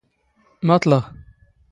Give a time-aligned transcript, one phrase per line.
[0.67, 0.99] ⵎⴰⵟⵍⵖ.